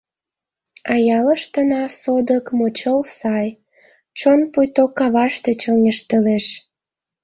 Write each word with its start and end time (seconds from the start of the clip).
А 0.91 0.93
ялыштына, 1.17 1.83
содык, 2.01 2.45
мочол 2.57 2.99
сай, 3.17 3.47
чон 4.17 4.39
пуйто 4.51 4.83
каваште 4.97 5.51
чоҥештылеш. 5.61 6.45